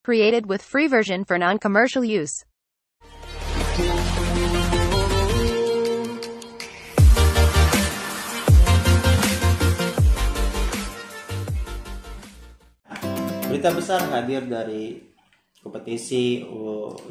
[0.00, 2.48] Created with free version for non-commercial use.
[13.44, 15.04] Berita besar hadir dari
[15.60, 16.48] kompetisi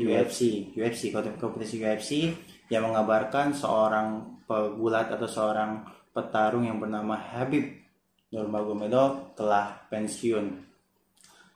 [0.02, 2.34] UFC, UFC kompetisi UFC
[2.74, 7.70] yang mengabarkan seorang pegulat atau seorang petarung yang bernama Habib
[8.34, 10.69] Nurmagomedov telah pensiun.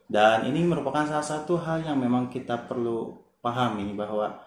[0.08, 4.40] Dan ini merupakan salah satu hal yang memang kita perlu pahami bahwa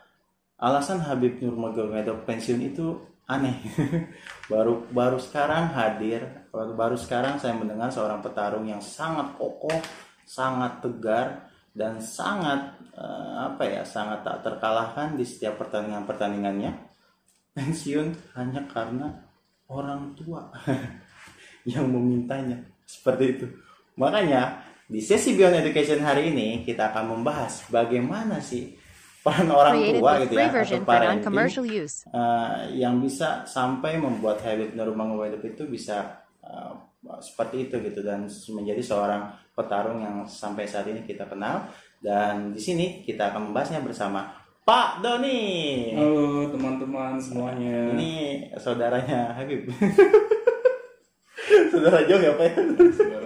[0.57, 3.59] alasan Habib Nurmagomedov pensiun itu aneh.
[4.53, 9.77] baru baru sekarang hadir, baru, baru sekarang saya mendengar seorang petarung yang sangat kokoh,
[10.23, 16.73] sangat tegar dan sangat uh, apa ya, sangat tak terkalahkan di setiap pertandingan-pertandingannya.
[17.57, 19.09] Pensiun hanya karena
[19.67, 20.47] orang tua
[21.73, 23.47] yang memintanya seperti itu.
[23.97, 28.71] Makanya di sesi Beyond Education hari ini kita akan membahas bagaimana sih
[29.19, 31.27] peran orang tua gitu ya atau parenting
[32.15, 36.71] uh, yang bisa sampai membuat habit Nurmagomedov itu bisa uh,
[37.19, 41.67] seperti itu gitu dan menjadi seorang petarung yang sampai saat ini kita kenal
[41.99, 45.95] dan di sini kita akan membahasnya bersama Pak Doni.
[45.95, 47.95] Halo teman-teman semuanya.
[47.95, 49.71] Ini saudaranya Habib.
[51.71, 52.55] Saudara jauh ya Pak ya?
[52.91, 53.26] Saudara.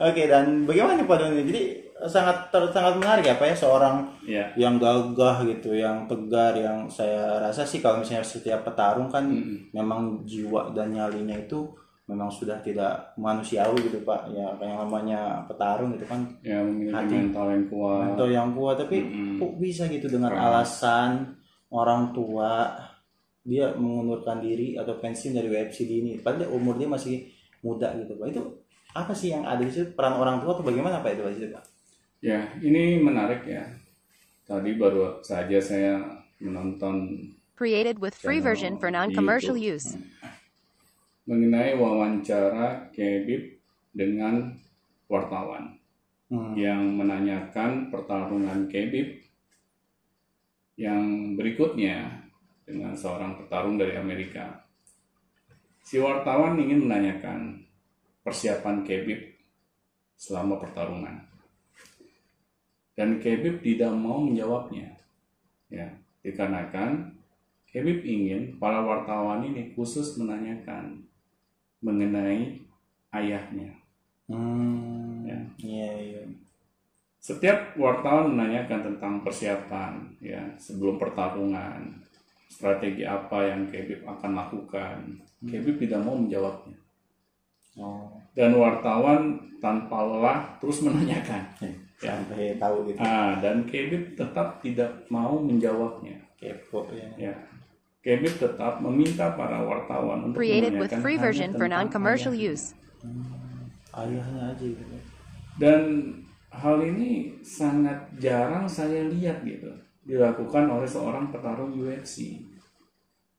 [0.00, 1.44] Oke dan bagaimana Pak Doni?
[1.44, 1.62] Jadi
[2.02, 4.48] sangat ter- sangat menarik ya Pak ya seorang Ya.
[4.54, 9.28] yang gagah gitu, yang tegar, yang saya rasa sih kalau misalnya setiap petarung kan
[9.70, 11.68] memang jiwa dan nyalinya itu
[12.06, 14.32] memang sudah tidak manusiawi gitu Pak.
[14.32, 17.14] Ya kayak namanya petarung gitu kan Ya Hati.
[17.20, 18.06] mental yang kuat.
[18.10, 18.96] atau yang kuat tapi
[19.36, 21.36] kok bisa gitu dengan alasan
[21.68, 22.72] orang tua
[23.42, 27.28] dia mengundurkan diri atau pensiun dari UFC dini padahal umur dia masih
[27.60, 28.26] muda gitu Pak.
[28.30, 28.59] Itu
[28.90, 31.30] apa sih yang ada di situ peran orang tua atau bagaimana Pak itu Pak?
[31.30, 31.64] di situ, Pak?
[32.20, 33.64] Ya ini menarik ya.
[34.44, 35.94] Tadi baru saja saya
[36.42, 37.06] menonton
[37.54, 39.94] Created with free version for non-commercial use.
[41.28, 43.60] mengenai wawancara Khabib
[43.94, 44.56] dengan
[45.06, 45.78] wartawan
[46.30, 46.54] Hmm.
[46.54, 49.18] yang menanyakan pertarungan Khabib
[50.78, 52.22] yang berikutnya
[52.62, 54.62] dengan seorang petarung dari Amerika.
[55.82, 57.66] Si wartawan ingin menanyakan
[58.24, 59.20] persiapan Khabib
[60.20, 61.24] selama pertarungan.
[62.96, 64.92] Dan Khabib tidak mau menjawabnya.
[65.70, 67.16] Ya, dikarenakan
[67.70, 71.06] Khabib ingin para wartawan ini khusus menanyakan
[71.80, 72.58] mengenai
[73.14, 73.78] ayahnya.
[74.26, 75.22] Hmm.
[75.22, 75.38] Ya.
[75.62, 76.22] Iya, iya.
[77.20, 82.00] Setiap wartawan menanyakan tentang persiapan ya sebelum pertarungan,
[82.48, 84.98] strategi apa yang Khabib akan lakukan.
[85.44, 86.79] Khabib tidak mau menjawabnya.
[87.78, 88.10] Oh.
[88.34, 91.44] Dan wartawan tanpa lelah terus menanyakan.
[92.00, 92.16] Ya.
[92.16, 92.96] Sampai tahu gitu.
[92.96, 96.16] Ah, dan Khabib tetap tidak mau menjawabnya.
[96.40, 97.04] Kepo ya.
[97.20, 97.34] Ya.
[98.00, 102.72] Khabib tetap meminta para wartawan untuk Created with menanyakan free version for non-commercial use.
[103.92, 104.96] Ayahnya aja gitu.
[105.60, 105.80] Dan
[106.48, 109.68] hal ini sangat jarang saya lihat gitu
[110.04, 112.40] dilakukan oleh seorang petarung UFC.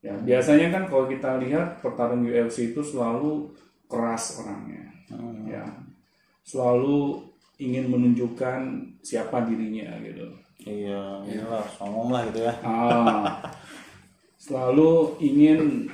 [0.02, 3.54] Ya, biasanya kan kalau kita lihat petarung UFC itu selalu
[3.92, 4.88] keras orangnya.
[5.44, 5.68] Ya.
[6.48, 7.28] Selalu
[7.60, 8.60] ingin menunjukkan
[9.04, 10.32] siapa dirinya gitu.
[10.62, 12.54] Iya, iyalah, songong lah gitu ya.
[12.64, 13.44] Ah,
[14.42, 15.92] selalu ingin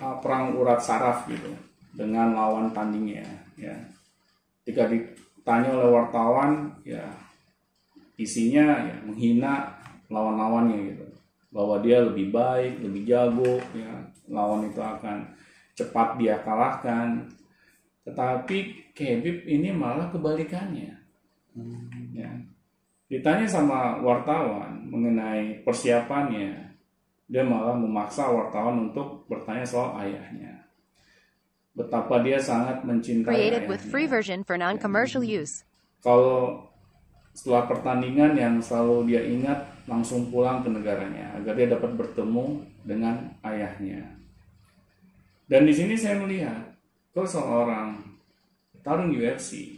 [0.00, 1.52] ah, perang urat saraf gitu
[1.92, 3.20] dengan lawan tandingnya
[3.60, 3.76] ya
[4.64, 7.04] jika ditanya oleh wartawan ya
[8.16, 9.76] isinya ya menghina
[10.08, 11.06] lawan-lawannya gitu
[11.52, 13.92] bahwa dia lebih baik lebih jago ya
[14.32, 15.28] lawan itu akan
[15.76, 17.28] cepat dia kalahkan.
[18.02, 20.92] Tetapi Khabib ini malah kebalikannya.
[22.12, 22.30] Ya.
[23.12, 26.72] Ditanya sama wartawan mengenai persiapannya
[27.32, 30.68] dia malah memaksa wartawan untuk bertanya soal ayahnya.
[31.72, 35.64] Betapa dia sangat mencintai Created with free ayahnya version for non-commercial use.
[36.02, 36.66] kalau
[37.32, 43.32] setelah pertandingan yang selalu dia ingat langsung pulang ke negaranya agar dia dapat bertemu dengan
[43.40, 44.21] ayahnya.
[45.52, 46.72] Dan di sini saya melihat
[47.12, 48.00] kalau seorang
[48.80, 49.76] tarung UFC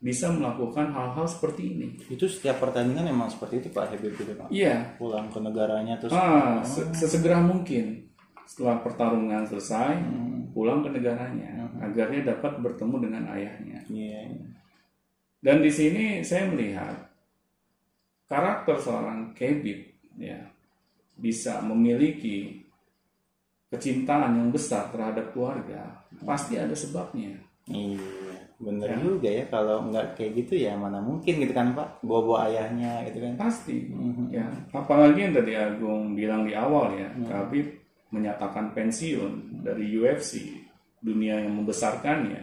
[0.00, 1.88] bisa melakukan hal-hal seperti ini.
[2.08, 4.48] Itu setiap pertandingan emang seperti itu Pak Habib gitu Pak.
[4.48, 8.08] Iya, Pulang ke negaranya terus ah, se- sesegera mungkin
[8.48, 10.00] setelah pertarungan selesai
[10.56, 13.84] pulang ke negaranya agar dia dapat bertemu dengan ayahnya.
[13.92, 14.20] Iya.
[14.32, 14.48] iya.
[15.44, 16.96] Dan di sini saya melihat
[18.32, 20.40] karakter seorang Khabib ya
[21.20, 22.61] bisa memiliki
[23.72, 27.32] kecintaan yang besar terhadap keluarga pasti ada sebabnya.
[27.64, 27.98] Iya.
[28.58, 33.02] bener juga ya kalau nggak kayak gitu ya mana mungkin gitu kan pak bawa-bawa ayahnya
[33.06, 34.30] gitu kan pasti Mhm.
[34.30, 37.66] ya apalagi yang tadi Agung bilang di awal ya Khabib
[38.10, 40.62] menyatakan pensiun dari UFC
[40.98, 42.38] dunia yang membesarkannya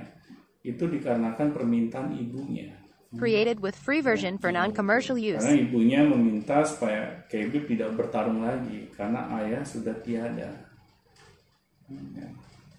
[0.62, 2.76] itu dikarenakan permintaan ibunya
[3.16, 5.40] Created with free version for non-commercial use.
[5.40, 10.52] karena ibunya meminta supaya Khabib tidak bertarung lagi karena ayah sudah tiada Ya.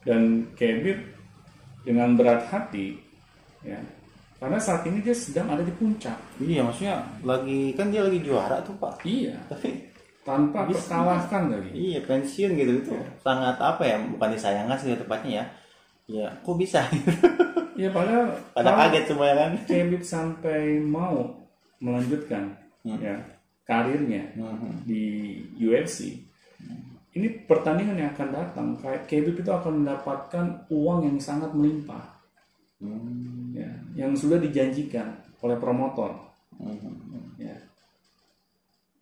[0.00, 0.22] Dan
[0.56, 0.98] Khabib
[1.84, 2.96] dengan berat hati
[3.60, 3.76] ya
[4.40, 6.16] karena saat ini dia sedang ada di puncak.
[6.40, 9.04] Iya maksudnya lagi kan dia lagi juara tuh pak.
[9.04, 9.36] Iya.
[9.52, 9.68] Tapi
[10.24, 11.70] tanpa terkalahkan lagi.
[11.76, 15.44] Iya pensiun gitu itu sangat apa ya bukan disayangkan sih tepatnya ya.
[16.08, 16.88] Ya kok bisa?
[17.76, 19.52] Ya padahal pada kaget semua ya kan?
[19.68, 21.36] Khabib sampai mau
[21.76, 23.20] melanjutkan ya
[23.68, 24.88] karirnya Mhm.
[24.88, 26.16] di UFC
[27.10, 32.18] ini pertandingan yang akan datang kayak Khabib itu akan mendapatkan uang yang sangat melimpah
[32.80, 33.52] Hmm.
[33.52, 36.16] ya yang sudah dijanjikan oleh promotor
[36.56, 37.36] Mhm.
[37.36, 37.52] ya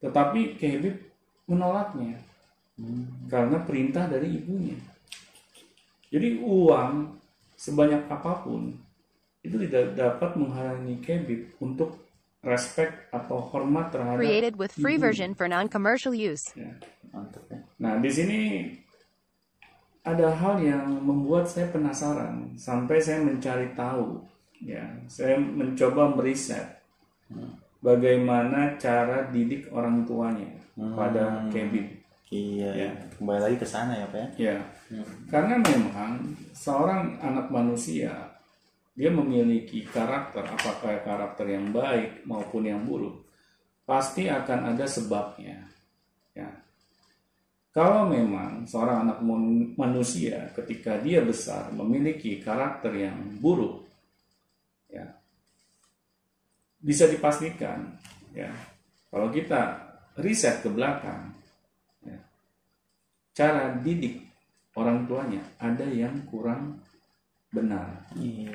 [0.01, 0.99] tetapi Khabib
[1.47, 2.19] menolaknya
[3.27, 4.75] karena perintah dari ibunya
[6.09, 7.19] jadi uang
[7.55, 8.75] sebanyak apa pun
[9.43, 12.03] itu tidak dapat menghalangi Khabib untuk
[12.43, 15.07] respect atau hormat terhadap Created with free ibu.
[15.07, 16.51] version for non-commercial use.
[16.55, 16.75] Ya.
[17.09, 18.41] mantap ya Nah, di sini
[20.03, 24.19] ada hal yang membuat saya penasaran sampai saya mencari tahu.
[24.59, 26.83] Ya, saya mencoba meriset
[27.79, 31.87] bagaimana cara didik orang tuanya pada Kevin.
[32.29, 32.85] iya Ya.
[32.85, 32.91] ya.
[33.17, 34.59] kembali lagi ke sana ya pak ya
[34.89, 38.09] Ya, karena memang seorang anak manusia
[38.97, 43.21] dia memiliki karakter, apakah karakter yang baik maupun yang buruk,
[43.85, 45.61] pasti akan ada sebabnya.
[46.33, 46.49] Ya,
[47.70, 49.19] kalau memang seorang anak
[49.76, 53.85] manusia ketika dia besar memiliki karakter yang buruk,
[54.91, 55.05] ya
[56.79, 57.93] bisa dipastikan,
[58.32, 58.50] ya
[59.11, 59.79] kalau kita
[60.19, 61.31] riset ke belakang,
[62.03, 62.19] ya,
[63.35, 64.23] cara didik
[64.75, 66.79] orang tuanya ada yang kurang
[67.50, 68.06] benar.
[68.14, 68.50] iya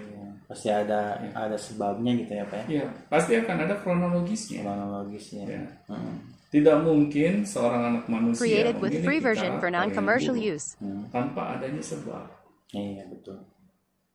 [0.47, 4.61] pasti ada ada sebabnya gitu ya pak ya Ya, pasti akan ada kronologisnya.
[4.61, 5.63] kronologisnya Ya.
[5.89, 6.32] Hmm.
[6.53, 10.53] Tidak mungkin seorang anak manusia Created with memiliki free version for karakter yang non-commercial buruk
[10.53, 10.67] use.
[10.77, 11.09] Hmm.
[11.09, 12.29] tanpa adanya sebab.
[12.77, 13.41] iya betul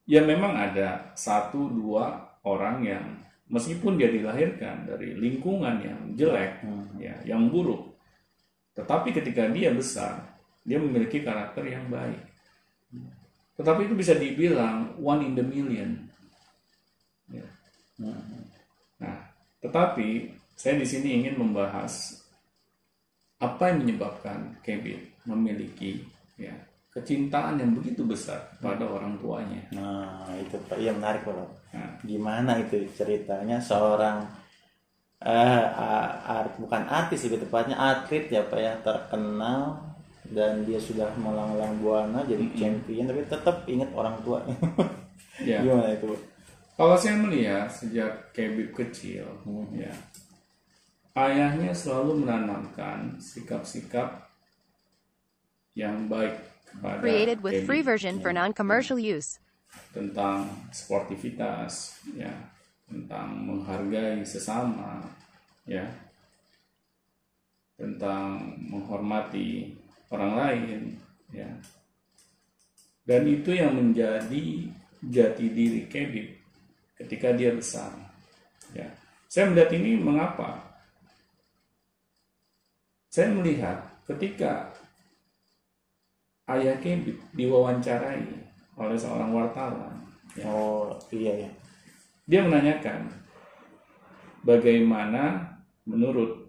[0.08, 3.05] Ya memang ada satu dua orang yang
[3.50, 6.96] meskipun dia dilahirkan dari lingkungan yang jelek, Hmm.
[6.96, 7.93] ya, yang buruk,
[8.73, 12.23] tetapi ketika dia besar, dia memiliki karakter yang baik.
[13.58, 16.06] Tetapi itu bisa dibilang one in the million.
[17.29, 17.44] Ya.
[17.99, 18.46] Hmm.
[19.02, 22.23] Nah, tetapi saya di sini ingin membahas
[23.38, 26.02] apa yang menyebabkan Kevin memiliki
[26.35, 26.55] ya
[26.90, 29.62] kecintaan yang begitu besar pada orang tuanya.
[29.70, 30.75] nah itu pak.
[30.81, 31.37] Iya menarik pak.
[31.70, 33.62] Nah, gimana itu ceritanya?
[33.62, 34.26] Seorang
[35.23, 35.64] eh
[36.26, 38.73] art bukan artis lebih tepatnya atlet ya pak ya.
[38.82, 39.88] Terkenal
[40.29, 44.43] dan dia sudah melanglang buana jadi champion tapi tetap ingat orang tua.
[45.38, 45.62] Ya.
[45.64, 46.20] gimana itu Pak?
[46.79, 49.26] Kalau saya melihat sejak Kevin kecil,
[49.75, 49.90] ya
[51.18, 54.30] ayahnya selalu menanamkan sikap-sikap
[55.74, 56.38] yang baik
[56.70, 57.66] kepada Created with Kevin.
[57.66, 59.42] free version for non-commercial use.
[59.92, 62.32] tentang sportivitas ya.
[62.88, 65.04] Tentang menghargai sesama
[65.68, 65.84] ya.
[67.76, 69.76] Tentang menghormati
[70.08, 70.80] orang lain
[71.30, 71.50] ya.
[73.04, 74.72] Dan itu yang menjadi
[75.04, 76.32] jati diri Kevin
[76.96, 77.92] ketika dia besar
[78.72, 78.88] ya.
[79.28, 80.67] Saya melihat ini mengapa
[83.18, 84.70] saya melihat ketika
[86.46, 88.22] ayah Kevin diwawancarai
[88.78, 89.90] oleh seorang wartawan.
[90.38, 90.46] Ya.
[90.46, 91.50] oh iya ya
[92.30, 93.10] Dia menanyakan
[94.46, 95.50] bagaimana
[95.82, 96.46] menurut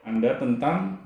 [0.00, 0.96] Anda tentang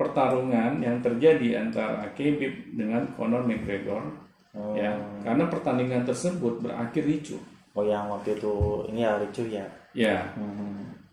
[0.00, 4.00] pertarungan yang terjadi antara Khabib dengan Conor McGregor
[4.56, 7.42] oh, ya karena pertandingan tersebut berakhir ricuh
[7.76, 8.54] oh yang waktu itu
[8.88, 11.03] ini ya ricuh ya ya Hmm.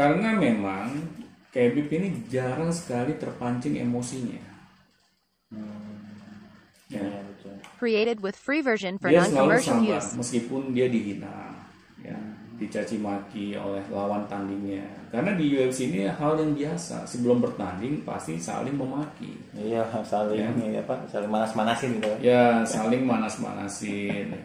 [0.00, 0.88] Karena memang
[1.50, 4.38] Khabib ini jarang sekali terpancing emosinya.
[6.88, 7.04] Ya.
[7.04, 7.58] Betul.
[7.76, 10.10] Created with free version for dia selalu non-commercial sabar use.
[10.14, 11.54] meskipun dia dihina
[12.00, 12.18] ya
[12.58, 14.84] dicaci maki oleh lawan tandingnya.
[15.10, 19.34] Karena di UFC ini hal yang biasa sebelum bertanding pasti saling memaki.
[19.56, 22.10] Iya saling ini apa saling manas-manasin gitu.
[22.22, 24.38] Ya saling manas-manasin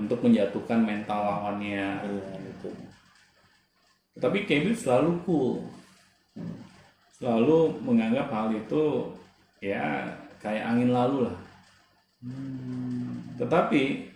[0.00, 2.00] untuk menjatuhkan mental lawannya.
[2.00, 2.51] Iya betul
[4.18, 5.62] tapi Kevin selalu cool
[7.16, 9.14] selalu menganggap hal itu
[9.62, 10.04] ya
[10.42, 11.38] kayak angin lalu lah
[13.38, 14.12] tetapi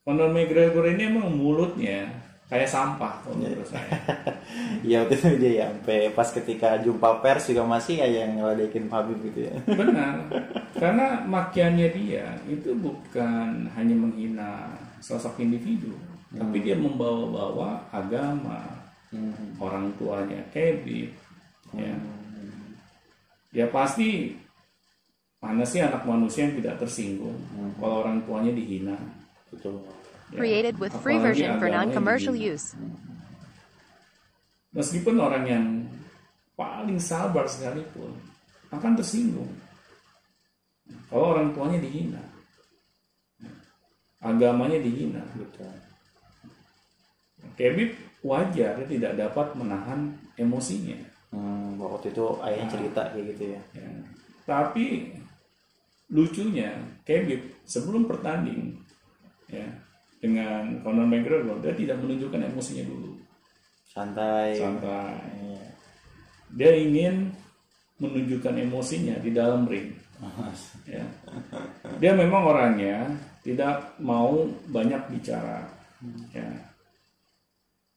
[0.00, 2.08] Conor McGregor ini emang mulutnya
[2.50, 3.94] kayak sampah kalau menurut saya.
[4.82, 9.22] Iya itu dia ya sampai pas ketika jumpa pers juga masih aja yang ngeledekin Habib
[9.22, 9.54] gitu ya.
[9.62, 10.26] Benar.
[10.74, 15.94] Karena makiannya dia itu bukan hanya menghina sosok individu,
[16.34, 19.58] tapi dia membawa-bawa agama, Hmm.
[19.58, 21.10] orang tuanya Kevin,
[21.74, 21.94] ya.
[23.50, 24.38] Ya pasti
[25.42, 27.34] mana sih anak manusia yang tidak tersinggung
[27.82, 28.94] kalau orang tuanya dihina.
[29.50, 29.82] Betul.
[30.30, 30.38] ya.
[30.38, 32.78] Created with free Apalagi version for non-commercial use.
[34.70, 35.66] Meskipun orang yang
[36.54, 38.14] paling sabar sekalipun
[38.70, 39.50] akan tersinggung
[41.10, 42.22] kalau orang tuanya dihina,
[44.22, 45.22] agamanya dihina.
[45.34, 45.89] Betul.
[47.56, 50.96] Kevin wajar dia tidak dapat menahan emosinya.
[51.30, 53.60] Hmm, waktu itu ayahnya cerita kayak gitu ya.
[53.78, 53.90] ya.
[54.44, 55.14] Tapi
[56.10, 56.74] lucunya
[57.06, 58.74] Kevin sebelum pertanding
[59.46, 59.66] ya
[60.18, 63.16] dengan Conor McGregor dia tidak menunjukkan emosinya dulu,
[63.88, 64.58] Santai.
[64.58, 65.16] santai.
[65.38, 65.66] Iya.
[66.50, 67.30] Dia ingin
[68.02, 69.96] menunjukkan emosinya di dalam ring.
[70.84, 71.06] Ya.
[71.96, 73.08] Dia memang orangnya
[73.40, 75.64] tidak mau banyak bicara.
[76.34, 76.69] Ya.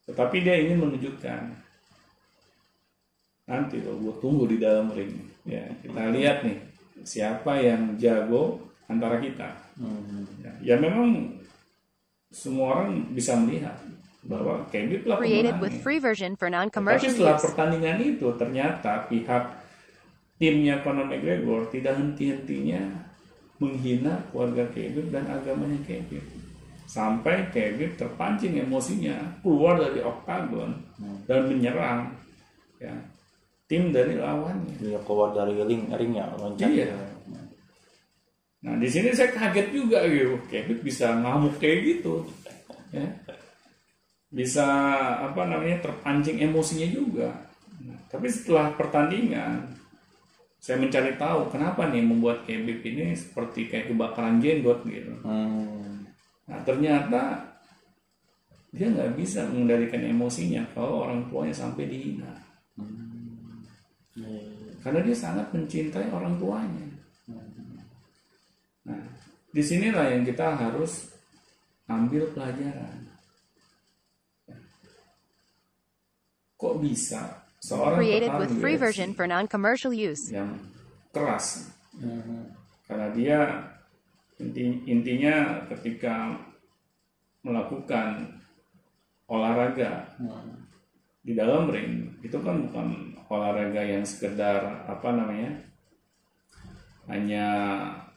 [0.10, 1.42] Tetapi dia ingin menunjukkan
[3.44, 5.16] nanti loh gue tunggu di dalam ring.
[5.44, 6.58] Ya, kita lihat nih
[7.04, 9.52] siapa yang jago antara kita.
[9.76, 10.24] Hmm.
[10.40, 11.40] Ya, ya memang
[12.32, 13.76] semua orang bisa melihat
[14.24, 15.84] bahwa Kevin telah Created with pemenangnya.
[15.84, 19.44] free version for Tapi setelah pertandingan itu ternyata pihak
[20.40, 22.82] timnya Conor McGregor tidak henti-hentinya
[23.60, 26.24] menghina keluarga Kevin dan agamanya Kevin.
[26.84, 30.72] Sampai Kevin terpancing emosinya keluar dari oktagon
[31.26, 32.12] dan menyerang
[32.78, 32.94] ya,
[33.66, 34.78] tim dari lawannya.
[34.78, 36.70] Dia keluar dari ring ring ya loncat.
[36.70, 36.94] Iya.
[38.64, 42.24] Nah di sini saya kaget juga gitu, Kevin bisa ngamuk kayak gitu,
[42.96, 43.04] ya.
[44.32, 44.66] bisa
[45.20, 47.30] apa namanya terpancing emosinya juga.
[47.84, 49.68] Nah, tapi setelah pertandingan,
[50.64, 55.12] saya mencari tahu kenapa nih membuat Kevin ini seperti kayak kebakaran jenggot gitu.
[55.28, 55.83] Hmm.
[56.44, 57.22] Nah ternyata
[58.74, 62.34] dia nggak bisa mengendalikan emosinya kalau orang tuanya sampai dihina,
[64.18, 64.42] Iya.
[64.82, 66.86] karena dia sangat mencintai orang tuanya.
[68.84, 69.00] Nah,
[69.50, 71.14] di sinilah yang kita harus
[71.86, 73.06] ambil pelajaran.
[76.58, 80.32] Kok bisa seorang Created with petarung free UFC version for non-commercial use.
[80.32, 80.60] yang
[81.14, 82.50] keras Hmm.
[82.90, 83.38] karena dia
[84.38, 85.36] inti, intinya
[85.68, 86.34] ketika
[87.42, 88.40] melakukan
[89.26, 90.64] olahraga Hmm.
[91.22, 92.88] di dalam ring itu kan bukan
[93.28, 95.52] olahraga yang sekedar apa namanya
[97.08, 97.46] hanya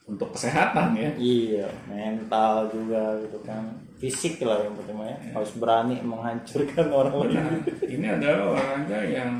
[0.07, 3.75] untuk kesehatan ya Iya, mental juga gitu kan.
[3.99, 5.17] Fisik lah yang penting ya.
[5.35, 7.59] Harus berani menghancurkan orang Nah, lain.
[7.83, 9.31] ini adalah olahraga yang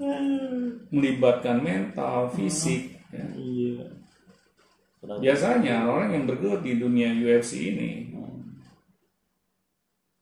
[0.94, 2.96] melibatkan mental, fisik.
[3.12, 3.24] ya.
[5.04, 7.92] Terus- Biasanya orang yang bergelut di dunia UFC ini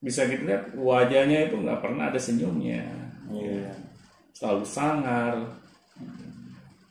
[0.02, 2.82] bisa kita lihat wajahnya itu nggak pernah ada senyumnya,
[3.30, 3.70] Iya.
[4.34, 5.38] selalu sangar,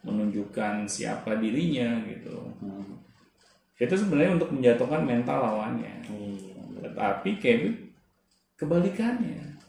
[0.07, 2.39] menunjukkan siapa dirinya gitu.
[2.63, 3.03] Hmm.
[3.75, 6.07] Itu sebenarnya untuk menjatuhkan mental lawannya.
[6.07, 6.87] Iya.
[6.87, 7.91] Tetapi Kevin
[8.55, 9.59] kebalikannya.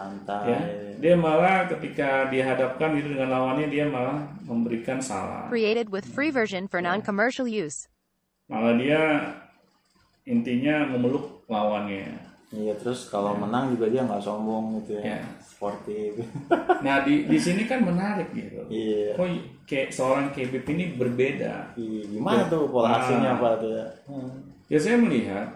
[0.00, 0.44] Santai.
[0.48, 0.60] ya
[0.96, 6.64] dia malah ketika dihadapkan itu dengan lawannya dia malah memberikan salah Created with free version
[6.64, 7.84] for non-commercial use.
[8.46, 9.00] malah dia
[10.24, 15.14] intinya memeluk lawannya Iya, terus kalau menang juga dia nggak sombong gitu ya.
[15.14, 15.18] Ya.
[15.38, 16.18] Sportif.
[16.84, 19.14] nah di di sini kan menarik gitu iya.
[19.14, 19.30] kok
[19.70, 22.96] kayak seorang Khabib ini berbeda Iya, gimana tuh pola Nah.
[22.98, 23.86] asuhnya apa tuh ya?
[24.10, 24.34] Hmm.
[24.66, 25.46] ya saya melihat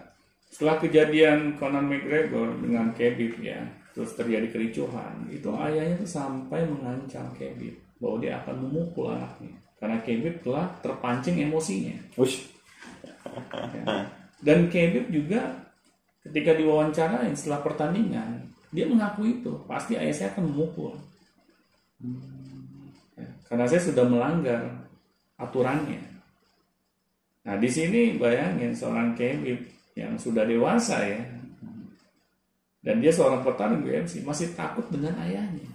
[0.47, 3.59] setelah kejadian Conor McGregor dengan Khabib ya
[3.95, 9.97] terus terjadi kericuhan itu ayahnya tuh sampai mengancam Khabib bahwa dia akan memukul anaknya karena
[10.03, 12.51] Khabib telah terpancing emosinya Ush.
[13.07, 14.03] Ya.
[14.43, 15.65] Dan Khabib juga
[16.25, 20.93] ketika diwawancarain setelah pertandingan, dia mengaku itu pasti ayah saya akan memukul.
[23.15, 24.61] Ya, karena saya sudah melanggar
[25.39, 26.01] aturannya.
[27.45, 29.61] Nah di sini bayangin seorang Khabib
[29.95, 31.21] yang sudah dewasa ya,
[32.85, 35.65] dan dia seorang petarung UFC masih takut dengan ayahnya.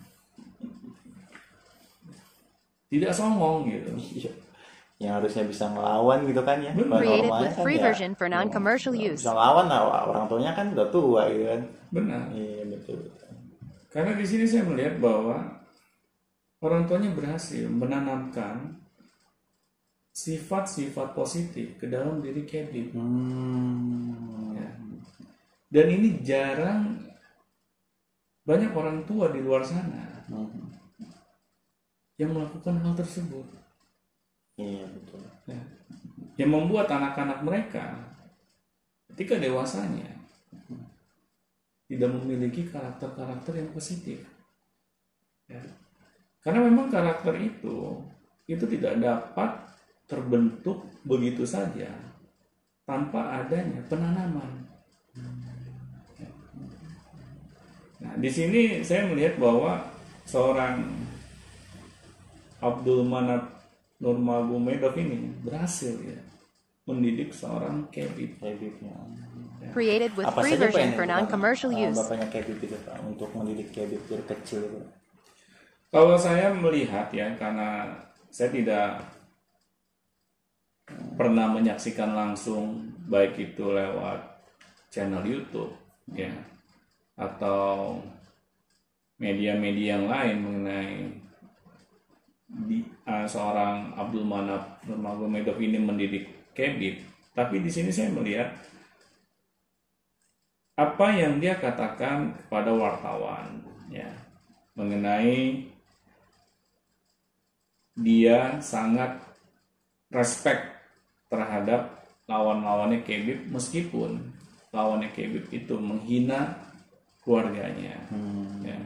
[2.86, 3.90] Tidak songong gitu.
[3.98, 4.32] Iya.
[5.00, 6.70] Yang harusnya bisa ngelawan gitu kan ya.
[6.70, 9.26] Created kan free ya version for non-commercial use.
[9.26, 11.60] Bisa ngelawan lah orang tuanya kan udah tua gitu kan.
[11.90, 12.22] Benar.
[12.30, 12.98] Iya betul.
[13.02, 13.30] betul.
[13.90, 15.66] Karena di sini saya melihat bahwa
[16.62, 18.78] orang tuanya berhasil menanamkan
[20.14, 22.86] sifat-sifat positif ke dalam diri Kevin.
[22.94, 24.49] Hmm.
[25.70, 26.98] Dan ini jarang
[28.42, 30.66] banyak orang tua di luar sana Mhm.
[32.18, 33.46] yang melakukan hal tersebut.
[34.60, 35.56] iya betul Ya.
[36.36, 37.96] Yang membuat anak-anak mereka
[39.08, 40.10] ketika dewasanya
[41.88, 44.20] tidak memiliki karakter-karakter yang positif.
[45.48, 45.58] Ya.
[46.44, 48.04] Karena memang karakter itu
[48.46, 49.50] itu tidak dapat
[50.10, 51.90] terbentuk begitu saja
[52.84, 54.66] tanpa adanya penanaman.
[55.14, 55.49] Ya.
[58.00, 59.84] Nah, di sini saya melihat bahwa
[60.24, 60.88] seorang
[62.60, 63.60] Abdul Manap
[64.00, 66.20] Nurmagomedov ini berhasil ya
[66.88, 68.40] mendidik seorang Kebib.
[68.40, 68.96] Kebibnya
[69.76, 72.00] Created with apa free version for non-commercial uh, use.
[72.00, 74.80] bapaknya Kebib itu Pak untuk mendidik Kebib dari kecil itu.
[75.92, 77.92] Kalau saya melihat ya karena
[78.32, 79.04] saya tidak
[81.20, 84.40] pernah menyaksikan langsung baik itu lewat
[84.90, 85.74] channel YouTube
[86.14, 86.30] ya
[87.20, 88.00] atau
[89.20, 90.96] media-media yang lain mengenai
[92.50, 96.24] di, uh, seorang Abdul Manap Nurmagomedov ini mendidik
[96.56, 97.04] Kebib
[97.36, 98.50] tapi di sini saya melihat
[100.74, 103.60] apa yang dia katakan kepada wartawan
[103.92, 104.08] ya
[104.72, 105.68] mengenai
[108.00, 109.20] dia sangat
[110.08, 110.64] respect
[111.28, 114.32] terhadap lawan-lawannya Kebib meskipun
[114.72, 116.69] lawannya Kebib itu menghina
[117.30, 117.94] keluarganya.
[118.10, 118.66] Hmm.
[118.66, 118.78] ya.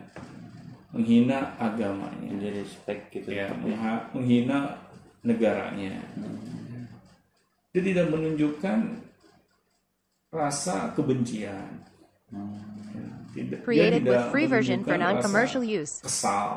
[0.93, 2.29] Menghina agamanya.
[2.37, 3.33] Jadi respect gitu.
[3.33, 3.49] Ya
[4.13, 4.77] menghina
[5.25, 5.97] negaranya.
[7.73, 9.01] Dia tidak menunjukkan
[10.29, 11.89] rasa kebencian.
[12.29, 15.95] Ya, tidak, dia Created with tidak free version for menunjukkan non-commercial rasa use.
[16.05, 16.51] kesal.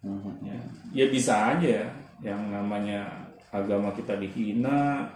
[0.00, 0.32] Mhm.
[0.48, 0.60] ya,
[0.96, 1.92] ya bisa aja
[2.24, 5.12] yang namanya agama kita dihina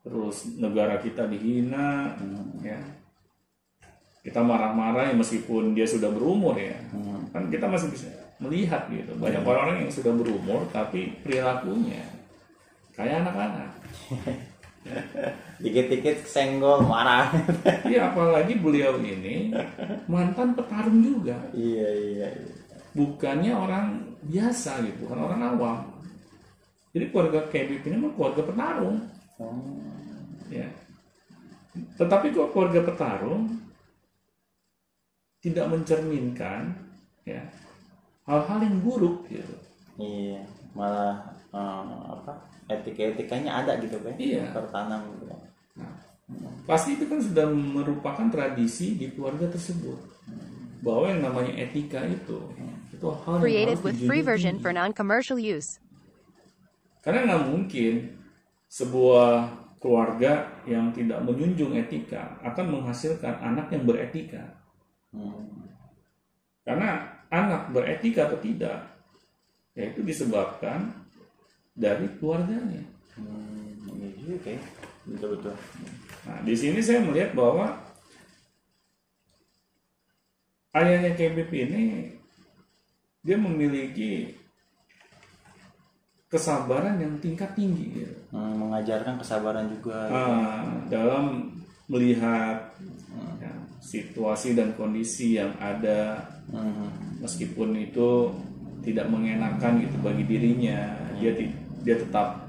[0.00, 2.16] terus negara kita dihina
[2.64, 2.80] ya
[4.22, 6.78] kita marah-marah ya meskipun dia sudah berumur ya.
[7.34, 8.06] Kan kita masih bisa
[8.38, 9.18] melihat gitu.
[9.18, 12.06] Banyak orang-orang yang sudah berumur tapi perilakunya
[12.94, 13.70] kayak anak-anak.
[15.62, 17.30] Dikit-dikit senggol marah.
[17.92, 19.50] Ya apalagi beliau ini
[20.06, 21.36] mantan petarung juga.
[21.52, 22.54] Iya iya iya.
[22.92, 23.86] bukannya orang
[24.22, 25.78] biasa gitu bukan orang awam.
[26.92, 28.96] Jadi keluarga Kebib ini mah keluarga petarung.
[29.40, 29.80] Oh,
[30.52, 30.68] ya.
[31.96, 33.48] Tetapi kok keluarga petarung
[35.42, 36.72] tidak mencerminkan
[37.26, 37.42] ya
[38.24, 39.54] hal-hal yang buruk gitu
[39.98, 41.18] iya malah
[41.50, 42.32] eh, apa
[42.70, 44.48] etika-etikanya ada gitu kan Iya.
[44.54, 45.26] tertanam gitu
[46.32, 49.98] Nah, pasti itu kan sudah merupakan tradisi di keluarga tersebut
[50.80, 52.38] bahwa yang namanya etika itu
[52.92, 55.82] itu hal yang Created harus with free version for non-commercial use.
[57.02, 57.94] Karena nggak mungkin
[58.70, 59.50] sebuah
[59.82, 64.61] keluarga yang tidak menjunjung etika akan menghasilkan anak yang beretika.
[65.12, 65.68] Hmm.
[66.64, 68.80] Karena anak beretika atau tidak,
[69.76, 70.92] ya itu disebabkan
[71.72, 72.84] dari keluarganya.
[73.16, 74.62] Hmm, iya juga ya.
[75.02, 75.54] betul betul
[76.22, 77.74] Nah, di sini saya melihat bahwa
[80.72, 82.14] ayahnya Kebib ini
[83.20, 84.32] dia memiliki
[86.32, 88.16] kesabaran yang tingkat tinggi gitu.
[88.32, 91.52] Hmm, mengajarkan kesabaran juga Ah, dalam
[91.92, 92.72] melihat
[93.82, 96.22] situasi dan kondisi yang ada.
[96.54, 98.30] Hmm, meskipun itu
[98.86, 100.94] tidak mengenakan gitu bagi dirinya.
[101.18, 101.34] Dia
[101.82, 102.46] dia tetap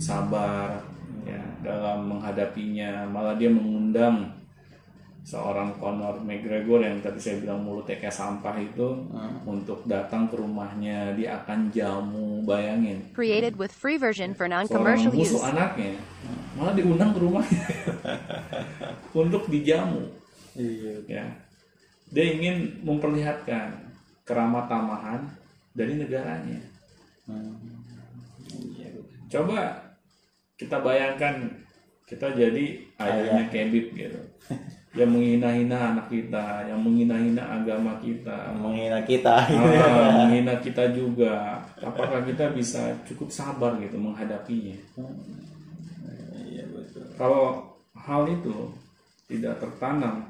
[0.00, 0.80] sabar
[1.28, 3.04] ya dalam menghadapinya.
[3.12, 4.40] Malah dia mengundang
[5.20, 9.04] seorang Conor McGregor yang tadi saya bilang mulutnya kayak sampah itu
[9.44, 11.12] untuk datang ke rumahnya.
[11.12, 13.12] Dia akan jamu bayangin.
[13.12, 15.28] Created with free version for non-commercial use.
[15.28, 16.00] musuh anaknya.
[16.56, 17.64] Malah diundang ke rumahnya.
[19.20, 20.19] Untuk dijamu
[20.56, 20.94] iya.
[21.06, 21.26] Ya.
[22.10, 23.90] Dia ingin memperlihatkan
[24.26, 25.22] keramat tamahan
[25.74, 26.60] dari negaranya.
[27.26, 27.54] Hmm,
[28.74, 28.90] iya.
[29.30, 29.78] Coba
[30.58, 31.48] kita bayangkan
[32.10, 32.64] kita jadi
[32.98, 34.20] ayahnya Kebib gitu.
[34.90, 38.50] Yang menghina-hina anak kita yang menghina-hina agama kita.
[38.58, 39.46] Menghina kita.
[39.46, 41.62] Ah, menghina kita juga.
[41.78, 44.74] Apakah kita bisa cukup sabar gitu menghadapinya?
[46.42, 47.06] Iya betul.
[47.14, 48.74] Kalau hal itu
[49.30, 50.26] tidak tertanam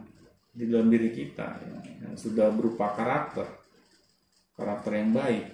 [0.61, 3.49] di dalam diri kita ya, yang sudah berupa karakter
[4.53, 5.49] karakter yang baik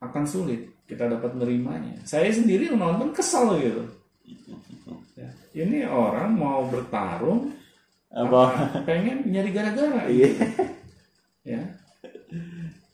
[0.00, 3.84] akan sulit kita dapat menerimanya saya sendiri menonton kesal gitu.
[5.16, 7.52] Ya, ini orang mau bertarung
[8.08, 8.72] apa?
[8.88, 10.32] pengen nyari gara-gara iya.
[11.44, 11.62] Ya.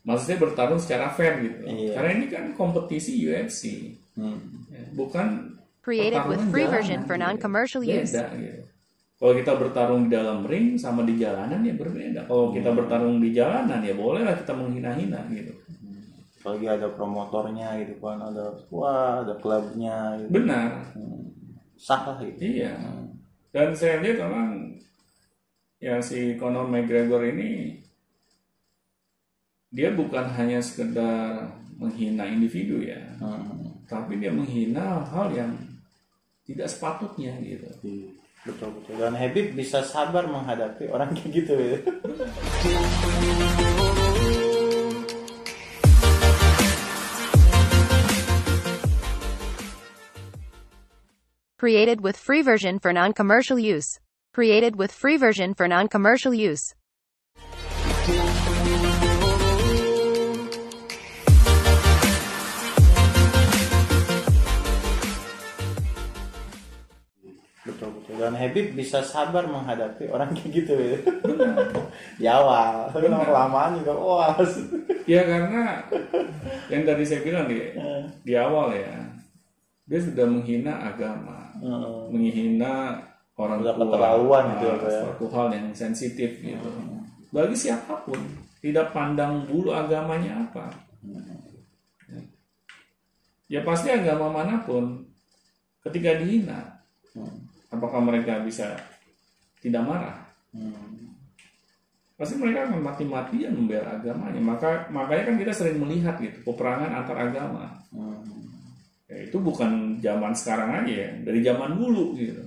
[0.03, 1.62] Maksudnya bertarung secara fair gitu.
[1.62, 1.95] Iya.
[1.95, 7.25] karena ini kan kompetisi UFC Hmm, ya, bukan Created with free version for gitu.
[7.25, 8.12] non-commercial use.
[8.12, 8.62] beda gitu
[9.22, 12.26] Kalau kita bertarung di dalam ring sama di jalanan ya berbeda.
[12.26, 15.54] Kalau kita bertarung di jalanan ya bolehlah kita menghina-hina gitu.
[16.42, 20.90] apalagi ada promotornya gitu kan ada wah ada klubnya gitu Benar.
[21.78, 22.74] sah lah gitu Iya.
[23.54, 24.74] Dan saya lihat memang
[25.78, 27.78] ya si Conor McGregor ini
[29.70, 31.46] dia bukan hanya sekedar
[31.78, 33.78] menghina individu ya, Hmm.
[33.87, 35.54] tapi dia menghina hal yang
[36.42, 37.70] tidak sepatutnya gitu.
[37.87, 38.11] Iya,
[38.42, 41.78] betul betul dan Habib bisa sabar menghadapi orang kayak gitu ya
[51.62, 54.02] Created with free version for non-commercial use.
[54.35, 56.74] Created with free version for non-commercial use.
[68.22, 70.96] Dan Habib bisa sabar menghadapi orang kayak gitu ya
[72.16, 74.38] di awal tapi lama kelamaan juga wah
[75.02, 75.82] Ya karena
[76.70, 77.58] yang tadi saya bilang di
[78.22, 79.02] di awal ya,
[79.82, 82.06] dia sudah menghina agama, Hmm.
[82.14, 83.02] menghina
[83.35, 84.90] orang Udah tua, keterlaluan gitu ya, ah, ya.
[85.02, 86.70] suatu hal yang sensitif gitu.
[87.35, 88.18] Bagi siapa pun,
[88.62, 90.70] tidak pandang bulu agamanya apa.
[92.06, 92.20] Ya.
[93.50, 95.02] Ya pasti agama mana pun,
[95.82, 96.78] ketika dihina,
[97.72, 98.76] apakah mereka bisa
[99.64, 100.28] tidak marah?
[100.52, 101.16] Hmm.
[102.14, 104.38] Pasti mereka akan mati-matian membela agamanya.
[104.38, 107.82] Maka makanya kan kita sering melihat gitu peperangan antar agama.
[107.90, 108.20] Hmm.
[109.08, 112.44] Ya, itu bukan zaman sekarang aja ya, dari zaman dulu gitu.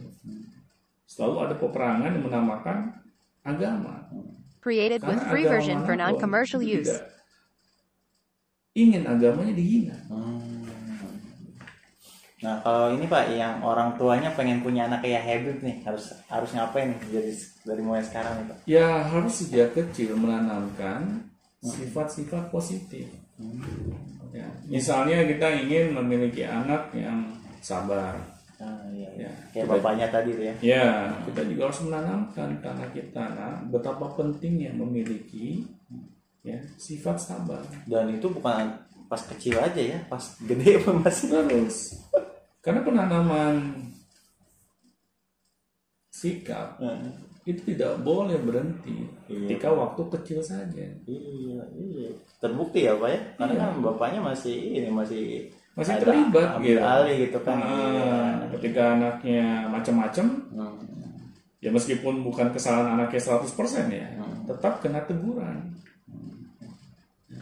[1.06, 2.78] Selalu ada peperangan yang menamakan
[3.46, 4.06] agama.
[4.62, 6.94] Created with Karena free agama version for non-commercial use.
[8.76, 9.96] ingin agamanya dihina.
[10.12, 10.55] Hmm.
[12.44, 16.52] Nah kalau ini Pak yang orang tuanya pengen punya anak kayak Habib nih harus harus
[16.52, 18.58] ngapain nih dari dari mulai sekarang nih Pak?
[18.68, 21.32] Ya harus sejak kecil menanamkan
[21.64, 23.08] sifat-sifat positif.
[24.36, 27.24] Ya, misalnya kita ingin memiliki anak yang
[27.64, 28.20] sabar.
[28.56, 29.28] Ah, iya, iya.
[29.28, 30.56] Ya, Kayak kita- bapaknya tadi tuh ya.
[30.64, 30.88] Ya,
[31.28, 35.64] kita juga harus menanamkan ke anak kita nah, betapa pentingnya memiliki
[36.44, 37.64] ya sifat sabar.
[37.88, 41.30] Dan itu bukan pas kecil aja ya, pas gede pun masih.
[41.30, 41.78] Terus,
[42.60, 43.56] karena penanaman
[46.10, 47.12] sikap Heeh.
[47.46, 49.46] itu tidak boleh berhenti Iya.
[49.46, 50.86] ketika waktu kecil saja.
[51.06, 52.10] Iya, iya.
[52.40, 53.20] Terbukti ya Pak ya?
[53.36, 53.62] Karena Iya.
[53.62, 56.88] kan bapaknya masih ini masih Masih ada terlibat ambil gitu.
[56.88, 57.58] alih gitu kan.
[57.60, 60.80] Nah, ketika anaknya macam-macam, Hmm.
[61.60, 64.48] ya meskipun bukan kesalahan anaknya 100% ya, Hmm.
[64.48, 65.76] tetap kena teguran.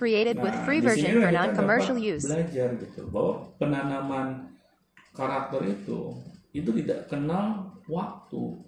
[0.03, 2.27] Created with Nah, free di version for non-commercial use.
[2.27, 4.51] Belajar gitu bahwa penanaman
[5.15, 6.11] karakter itu
[6.51, 8.59] itu tidak kenal waktu.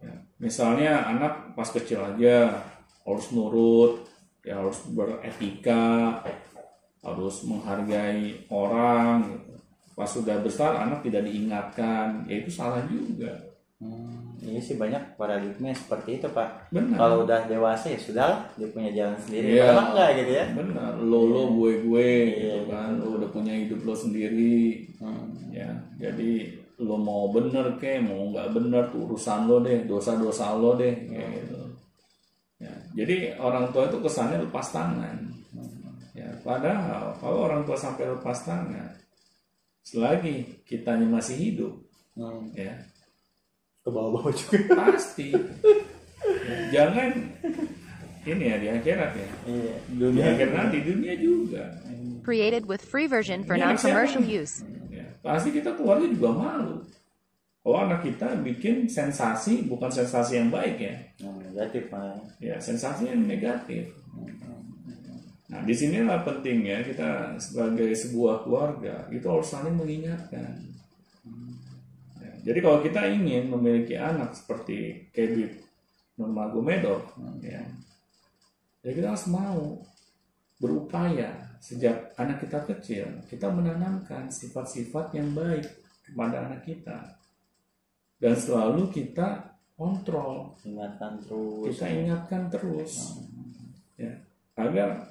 [0.00, 2.64] Ya, misalnya anak pas kecil aja
[3.04, 4.08] harus nurut,
[4.40, 6.24] ya harus beretika,
[7.04, 9.36] harus menghargai orang.
[9.36, 9.52] Gitu.
[9.92, 13.51] Pas sudah besar anak tidak diingatkan, ya itu salah juga.
[13.82, 16.70] Hmm, Iya sih banyak paradigma seperti itu Pak.
[16.70, 16.94] Benar.
[16.94, 19.48] Kalau udah dewasa ya sudah dia punya jalan sendiri.
[19.54, 19.64] Iya.
[19.68, 20.44] Padahal enggak gitu ya.
[20.52, 24.86] Benar, lo lo gue gue gitu Iya, kan, lo udah punya hidup lo sendiri.
[24.98, 25.34] Hmm.
[25.50, 25.68] ya
[25.98, 26.30] jadi
[26.80, 31.28] lo mau bener ke mau nggak bener tuh urusan lo deh dosa-dosa lo deh kayak
[31.36, 31.58] gitu
[32.56, 35.28] ya jadi orang tua itu kesannya lepas tangan
[36.16, 38.94] ya padahal kalau orang tua sampai lepas tangan
[39.82, 41.74] selagi kitanya masih hidup
[42.12, 42.44] Hmm.
[42.52, 42.72] ya
[43.82, 44.58] Ke bawah-bawah juga.
[44.78, 45.34] pasti
[46.70, 47.10] jangan
[48.22, 49.74] ini ya di akhirat ya Iya.
[49.90, 51.64] di Dunia akhirat nanti dunia juga
[52.22, 54.62] Created with free version for non-commercial use.
[54.86, 56.86] Ya, pasti kita keluarga juga malu.
[57.58, 62.38] Kalau anak kita bikin sensasi, bukan sensasi yang baik ya, Nah, negatif Pak.
[62.38, 63.90] ya sensasi yang negatif.
[65.50, 70.62] Nah, di sinilah pentingnya kita sebagai sebuah keluarga itu harus saling mengingatkan.
[72.42, 75.62] Jadi kalau kita ingin memiliki anak seperti Kebib
[76.18, 77.62] Nurmagomedov, ya,
[78.82, 79.78] ya kita harus mau
[80.58, 85.66] berupaya sejak anak kita kecil kita menanamkan sifat-sifat yang baik
[86.02, 87.18] kepada anak kita.
[88.18, 90.54] Dan selalu kita kontrol.
[90.62, 91.74] Ingatkan terus.
[91.74, 93.18] kita ingatkan terus.
[93.98, 94.14] Ya
[94.58, 95.08] agar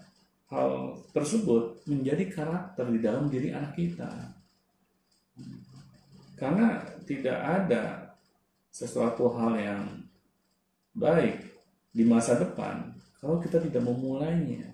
[0.52, 4.36] hal tersebut menjadi karakter di dalam diri anak kita
[6.42, 6.68] karena
[7.06, 7.84] tidak ada
[8.68, 9.84] sesuatu hal yang
[10.92, 11.38] baik
[11.90, 14.66] di masa depan kalau kita tidak memulainya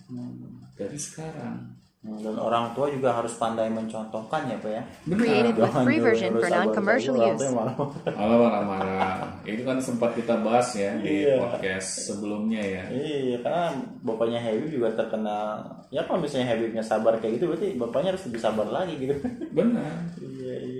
[0.73, 4.83] dari sekarang Hmm, Dan orang tua juga harus pandai mencontohkan ya Pak ya.
[5.09, 7.41] Created with free version harus for sabar non-commercial use.
[7.49, 7.73] malah-
[8.13, 9.17] Malah marah-marah.
[9.41, 11.41] Itu kan sempat kita bahas ya di Iya.
[11.41, 12.83] podcast sebelumnya ya.
[12.87, 13.73] Iya, karena
[14.05, 15.65] bapaknya Habib juga terkenal.
[15.89, 19.13] Ya kalau misalnya Habibnya sabar kayak gitu, berarti bapaknya harus lebih sabar lagi gitu.
[19.51, 19.93] Benar.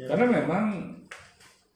[0.08, 0.10] Iya.
[0.16, 0.66] Karena memang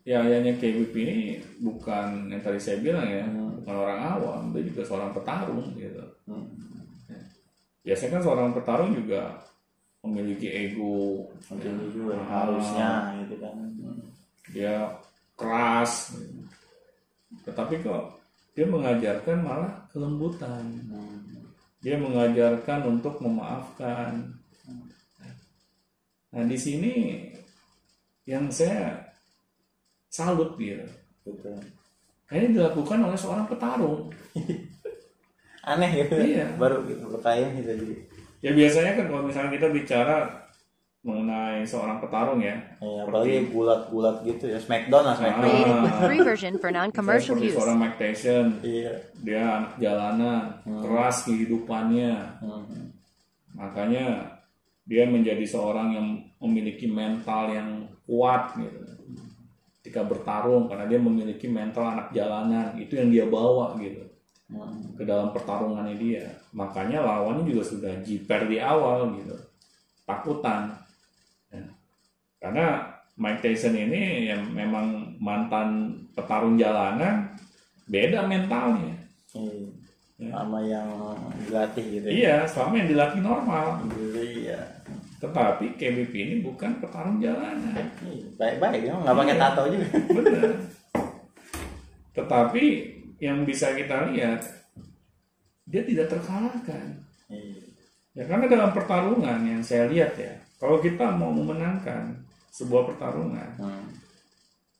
[0.07, 1.19] ya ayahnya KBP ini
[1.59, 3.27] bukan yang tadi saya bilang ya,
[3.61, 6.01] bukan orang awam, dia juga seorang petarung gitu.
[6.25, 6.47] Hmm.
[7.11, 7.21] Ya.
[7.91, 9.21] Biasanya kan seorang petarung juga
[10.01, 13.53] memiliki ego, Mungkin juga harusnya gitu kan.
[14.49, 14.89] dia
[15.37, 16.41] keras, gitu.
[17.45, 18.17] tetapi kok
[18.57, 20.65] dia mengajarkan malah kelembutan.
[21.81, 24.33] Dia mengajarkan untuk memaafkan.
[26.31, 26.93] Nah di sini
[28.31, 29.11] yang saya
[30.07, 30.87] salut gitu.
[31.27, 31.59] Betul.
[32.31, 34.07] Nah, Ini dilakukan oleh seorang petarung.
[35.67, 36.15] Aneh gitu.
[36.15, 36.55] Iya.
[36.55, 37.95] Baru gitu berkain gitu jadi.
[38.41, 40.17] Ya biasanya kan kalau misalnya kita bicara
[41.01, 44.57] mengenai seorang petarung ya, Ya, apalagi gulat-gulat gitu ya.
[44.57, 45.49] Smackdown lah Smackdown.
[45.81, 46.05] Ah.
[46.05, 47.57] free version for non-commercial seperti use.
[47.57, 48.93] seorang Mike Tyson, Iya.
[49.17, 52.93] dia anak jalanan, keras kehidupannya, Hmm.
[53.51, 54.37] makanya
[54.85, 57.69] dia menjadi seorang yang memiliki mental yang
[58.05, 58.79] kuat gitu.
[59.81, 64.05] Ketika bertarung karena dia memiliki mental anak jalanan, itu yang dia bawa gitu
[64.51, 64.99] Hmm.
[64.99, 66.27] ke dalam pertarungannya dia.
[66.51, 69.31] Makanya lawannya juga sudah jiper di awal gitu.
[70.03, 70.75] Takutan.
[71.47, 71.63] Ya.
[72.35, 72.83] Karena
[73.15, 77.31] Mike Tyson ini yang memang mantan petarung jalanan
[77.87, 78.99] beda mentalnya.
[79.31, 80.35] Iya.
[80.35, 80.87] Sama yang
[81.47, 82.05] dilatih gitu.
[82.05, 82.11] ya.
[82.11, 83.65] Iya, selama yang dilatih normal.
[84.19, 84.80] Iya.
[85.21, 87.77] Tetapi KBP ini bukan petarung jalanan.
[88.35, 89.41] Baik-baik ya, nggak pakai Iya.
[89.45, 89.87] tato juga.
[90.09, 90.49] Benar.
[92.11, 92.63] Tetapi
[93.21, 94.41] yang bisa kita lihat
[95.63, 96.99] dia tidak terkalahkan.
[97.29, 97.63] Iya.
[98.11, 102.11] Ya karena dalam pertarungan yang saya lihat ya, kalau kita mau memenangkan
[102.51, 103.87] sebuah pertarungan, Hmm.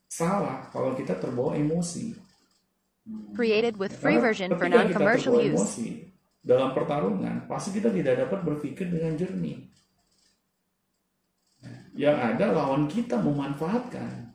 [0.03, 2.11] salah kalau kita terbawa emosi.
[3.31, 5.55] Created with free Karena version for ketika kita non-commercial terbawa use.
[5.55, 5.87] emosi
[6.43, 9.70] dalam pertarungan, pasti kita tidak dapat berpikir dengan jernih.
[11.91, 14.31] Yang ada lawan kita memanfaatkan.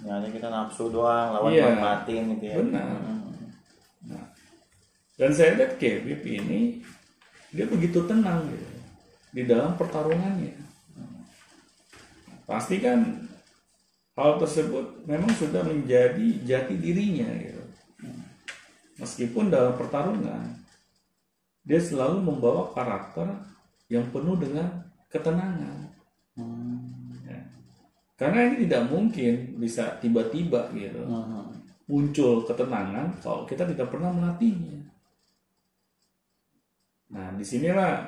[0.00, 1.64] Yang ada kita nafsu doang, lawan Iya.
[1.74, 2.56] manfaatin gitu ya.
[2.64, 2.88] Benar.
[3.02, 3.20] Hmm.
[4.08, 4.24] Nah,
[5.18, 6.60] dan saya lihat KBP ini
[7.52, 8.68] dia begitu tenang gitu
[9.34, 10.56] di dalam pertarungannya.
[12.48, 13.28] Pasti kan
[14.16, 17.64] hal tersebut memang sudah menjadi jati dirinya gitu.
[18.98, 20.56] Meskipun dalam pertarungan
[21.68, 23.28] dia selalu membawa karakter
[23.92, 25.87] yang penuh dengan ketenangan.
[28.18, 31.54] Karena ini tidak mungkin bisa tiba-tiba gitu Hmm.
[31.86, 34.90] muncul ketenangan kalau kita tidak pernah melatihnya.
[37.08, 38.04] Nah, di sinilah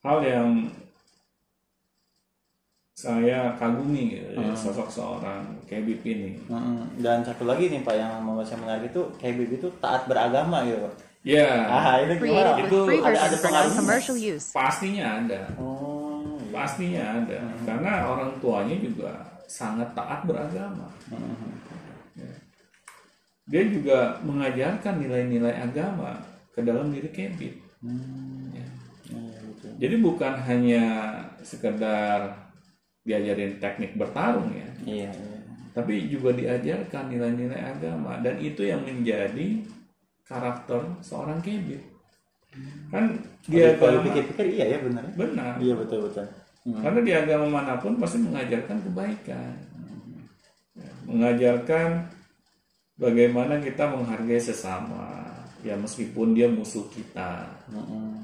[0.00, 0.48] hal yang
[2.96, 6.30] saya kagumi gitu, ya, sosok seorang KBP ini.
[6.48, 6.88] Hmm.
[6.96, 10.80] Dan satu lagi nih Pak yang membuat saya menarik itu KBB itu taat beragama gitu
[10.80, 10.94] Pak.
[11.20, 12.54] Ya, Ah, itu gimana?
[12.56, 13.36] Itu ada- ada
[14.16, 14.54] use.
[14.54, 16.05] pastinya ada, Oh.
[16.56, 17.38] Pastinya ada,
[17.68, 19.12] karena orang tuanya juga
[19.44, 20.88] sangat taat beragama.
[21.12, 21.52] Hmm.
[22.16, 22.32] Ya.
[23.46, 26.16] Dia juga mengajarkan nilai-nilai agama
[26.50, 27.60] ke dalam diri KBP.
[27.84, 28.50] Hmm.
[28.56, 28.66] Ya.
[29.44, 29.70] Betul.
[29.76, 30.84] Jadi bukan hanya
[31.44, 32.32] sekedar
[33.06, 35.38] diajarin teknik bertarung ya, Iya, iya.
[35.70, 39.62] tapi juga diajarkan nilai-nilai agama dan itu yang menjadi
[40.26, 41.78] karakter seorang kebir.
[42.90, 43.14] Kan
[43.46, 45.06] di Kalau- pikir-pikir iya ya benar.
[45.14, 46.26] benar, Iya betul betul.
[46.66, 46.82] Hmm.
[46.82, 49.54] karena di agama mana pun pasti mengajarkan kebaikan,
[50.76, 52.04] Ya, mengajarkan
[52.98, 55.24] bagaimana kita menghargai sesama,
[55.62, 58.18] ya meskipun dia musuh kita, Hmm.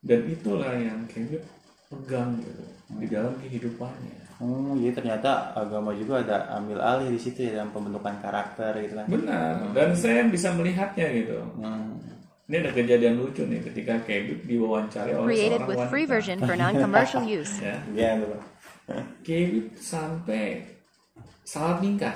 [0.00, 1.42] dan itulah yang kebir
[1.90, 2.64] pegang gitu
[3.02, 4.22] di dalam kehidupannya.
[4.42, 8.94] Oh, jadi ternyata agama juga ada ambil alih di situ ya dalam pembentukan karakter gitu
[8.98, 9.06] kan.
[9.10, 11.38] Benar, dan saya bisa melihatnya gitu.
[11.58, 12.00] Hmm.
[12.44, 15.90] Ini ada kejadian lucu nih ketika Kebib diwawancari oleh Created seorang with wanita.
[15.90, 17.56] free version for non-commercial use.
[17.58, 18.28] Ya, Iya tuh.
[18.28, 18.42] Pak.
[19.24, 20.60] Kebib sampai
[21.40, 22.12] salah tingkah.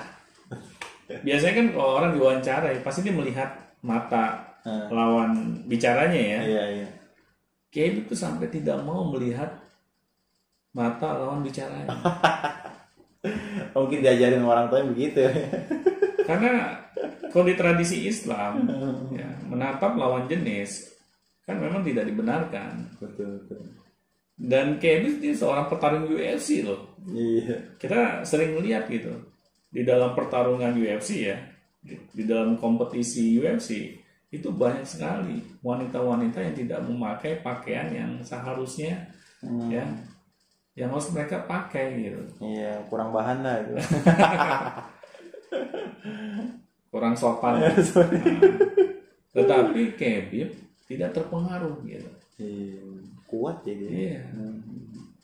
[1.26, 3.48] Biasanya kan kalau orang diwawancarai pasti dia melihat
[3.80, 4.90] mata Hmm.
[4.90, 5.30] lawan
[5.64, 6.40] bicaranya ya.
[6.44, 6.88] Iya iya.
[7.70, 9.48] Kebib tuh sampai tidak mau melihat
[10.74, 11.88] mata lawan bicaranya.
[13.72, 15.24] Mungkin diajarin orang tua begitu.
[16.28, 16.76] Karena
[17.32, 18.68] kalau di tradisi Islam
[19.18, 20.92] ya, menatap lawan jenis
[21.48, 22.92] kan memang tidak dibenarkan.
[23.00, 23.64] betul betul.
[24.36, 26.92] Dan Kebib dia seorang petarung UFC loh.
[27.08, 27.74] Iya.
[27.80, 29.10] Kita sering melihat gitu
[29.72, 31.40] di dalam pertarungan UFC ya,
[31.80, 33.96] di, di dalam kompetisi UFC,
[34.28, 39.70] itu banyak sekali wanita-wanita yang tidak memakai pakaian yang seharusnya Hmm.
[39.70, 39.86] ya
[40.74, 43.74] yang harus mereka pakai gitu Iya, kurang bahan lah itu.
[46.92, 47.60] kurang sopan.
[49.28, 50.50] Nah, tetapi Kebib
[50.88, 52.10] tidak terpengaruh gitu.
[52.40, 52.80] Iya,
[53.28, 53.86] kuat ya dia.
[53.86, 54.20] iya.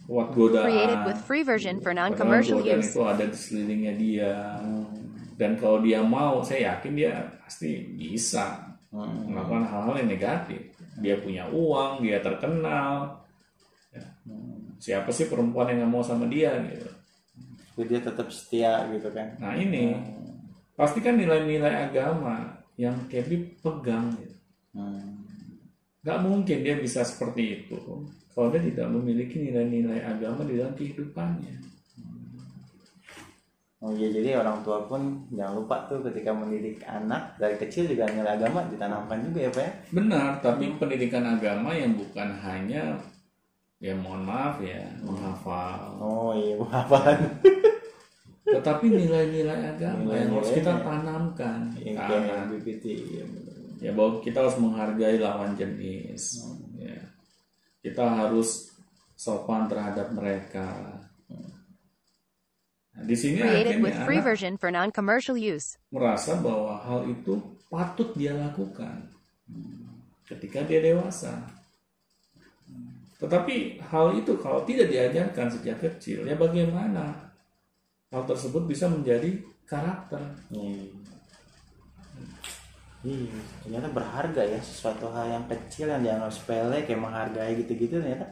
[0.07, 0.71] Kuat godaan.
[0.71, 2.95] Created with free version for non-commercial use.
[2.95, 4.33] itu ada di sekelilingnya dia.
[5.35, 7.11] Dan kalau dia mau saya yakin dia
[7.43, 9.27] pasti bisa Hmm.
[9.27, 10.63] melakukan hal-hal yang negatif.
[11.03, 13.19] Dia punya uang dia terkenal.
[13.91, 14.05] Ya.
[14.79, 16.87] siapa sih perempuan yang nggak mau sama dia gitu
[17.83, 19.35] dia tetap setia gitu kan.
[19.43, 19.99] nah ini
[20.79, 24.37] pasti kan nilai-nilai agama yang Kebib pegang gitu.
[24.75, 25.27] Hmm.
[26.03, 27.79] nggak mungkin dia bisa seperti itu
[28.35, 31.75] kalau dia tidak memiliki nilai-nilai agama di dalam kehidupannya
[33.85, 38.09] Oh iya, jadi orang tua pun jangan lupa tuh ketika mendidik anak dari kecil juga
[38.09, 39.73] nilai agama ditanamkan juga ya Pak ya.
[39.93, 42.97] Benar, tapi pendidikan agama yang bukan hanya
[43.79, 46.99] ya mohon maaf ya menghafal, Oh iya, apa?
[48.45, 50.85] tetapi nilai-nilai agama yang harus kita Nilai-nilainya.
[50.85, 52.09] tanamkan ke Yang anak.
[52.09, 52.85] kayak BPT.
[52.93, 53.57] Iya, bener.
[53.81, 56.23] Ya bahwa kita harus menghargai lawan jenis,
[56.75, 56.97] ya.
[57.81, 58.73] kita harus
[59.15, 61.01] sopan terhadap mereka.
[62.95, 65.75] Nah, di sini with akhirnya free anak version for non-commercial use.
[65.91, 69.11] merasa bahwa hal itu patut dia lakukan
[70.25, 71.43] ketika dia dewasa.
[73.25, 77.33] Tetapi hal itu kalau tidak diajarkan sejak kecil, ya bagaimana
[78.13, 80.21] hal tersebut bisa menjadi karakter?
[80.53, 80.93] Iya.
[83.05, 88.25] Iya, ternyata berharga ya sesuatu hal yang kecil yang dianggap sepele kayak menghargai gitu-gitu ternyata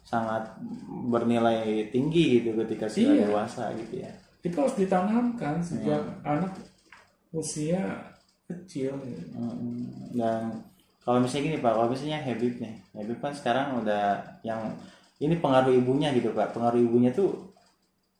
[0.00, 0.48] sangat
[1.12, 3.24] bernilai tinggi gitu ketika sudah Iya.
[3.28, 4.12] dewasa gitu ya.
[4.40, 6.56] Itu harus ditanamkan sejak anak
[7.32, 8.00] usia
[8.48, 8.96] kecil.
[9.04, 9.24] gitu.
[9.36, 10.56] Mm, Dan
[11.04, 14.04] kalau misalnya gini Pak, kalau misalnya Habib nih, Habib kan sekarang udah
[14.42, 14.60] yang
[15.20, 17.30] ini pengaruh ibunya gitu Pak, pengaruh ibunya tuh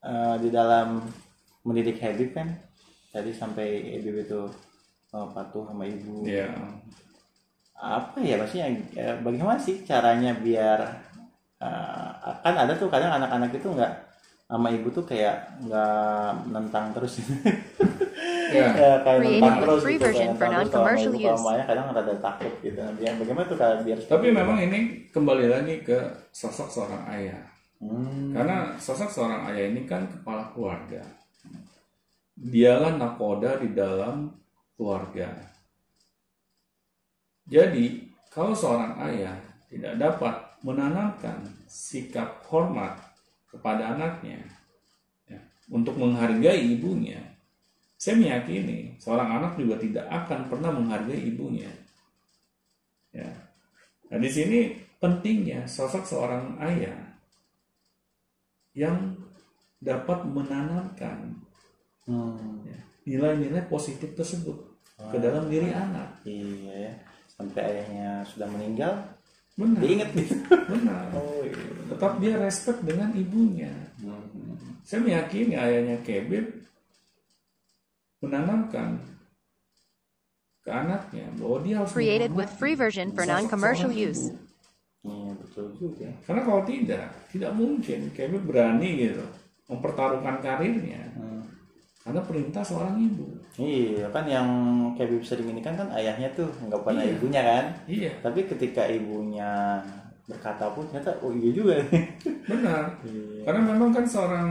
[0.04, 1.00] eh, di dalam
[1.66, 2.48] mendidik Habib kan,
[3.12, 3.66] tadi sampai
[3.98, 4.40] Habib itu
[5.16, 6.28] eh, patuh sama ibu.
[6.28, 6.48] Ya,
[7.74, 8.68] Apa ya maksudnya?
[8.96, 10.80] eh, bagaimana sih caranya biar
[11.64, 12.10] eh,
[12.44, 13.92] kan ada tuh kadang anak-anak itu nggak
[14.48, 17.14] sama ibu tuh kayak nggak nentang terus.
[18.54, 18.70] ya.
[18.74, 21.66] ya, kayak nentang terus free gitu, version kayak for non-commercial kalau use.
[21.66, 22.80] kadang rada takut gitu
[23.18, 24.78] bagaimana tuh biar Tapi memang ini
[25.10, 25.98] kembali lagi ke
[26.30, 27.42] sosok seorang ayah.
[27.82, 31.02] hmm, Karena sosok seorang ayah ini kan kepala keluarga.
[32.34, 34.30] Dialah nakoda di dalam
[34.74, 35.30] keluarga.
[37.44, 39.36] Jadi, kalau seorang ayah
[39.70, 42.96] tidak dapat menanamkan sikap hormat
[43.46, 44.40] kepada anaknya
[45.28, 45.38] ya,
[45.68, 47.20] untuk menghargai ibunya,
[47.94, 51.70] saya meyakini seorang anak juga tidak akan pernah menghargai ibunya.
[53.14, 53.30] Ya.
[54.10, 54.58] Nah, di sini
[54.98, 56.96] pentingnya sosok seorang ayah
[58.74, 59.14] yang
[59.78, 61.38] dapat menanamkan
[62.08, 64.56] hmm, ya, nilai-nilai positif tersebut
[65.12, 66.22] ke dalam diri anak.
[66.26, 66.92] iya ya
[67.28, 68.94] sampai ayahnya sudah meninggal
[69.54, 70.34] Benar, dia inget gitu
[70.72, 71.06] benar.
[71.14, 73.70] oh iya Tetap dia respect dengan ibunya.
[74.02, 74.24] Hmm,
[74.82, 76.64] Saya meyakini ayahnya Kebib
[78.24, 78.96] menanamkan
[80.60, 84.32] ke anaknya bahwa dia harus Created with free version for non-commercial use.
[85.02, 89.24] iya betul juga Karena kalau tidak, tidak mungkin Kebib berani gitu
[89.64, 91.40] mempertaruhkan karirnya Hmm.
[92.02, 93.28] karena perintah seorang ibu.
[93.54, 94.48] iya kan yang
[94.92, 97.12] kayak Bib sering ini kan kan ayahnya tuh nggak pernah Iya.
[97.14, 99.80] ibunya kan Iya, tapi ketika ibunya
[100.24, 101.76] berkata pun ternyata oh iya juga
[102.44, 102.96] benar.
[103.04, 103.44] Iya.
[103.44, 104.48] Karena memang kan seorang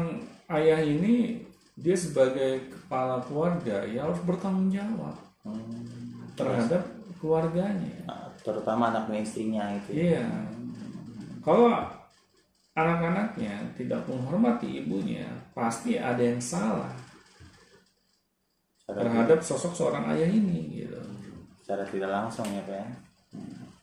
[0.49, 1.41] ayah ini
[1.73, 5.83] dia sebagai kepala keluarga ya harus bertanggung jawab Hmm.
[6.39, 6.79] terhadap
[7.19, 8.07] keluarganya.
[8.07, 10.23] Nah, terutama anak dan istrinya itu Iya.
[11.43, 11.67] Kalau
[12.71, 16.95] anak-anaknya tidak menghormati ibunya, pasti ada yang salah
[18.87, 20.99] secara, terhadap sosok seorang ayah ini gitu.
[21.59, 22.87] secara tidak langsung ya pak ya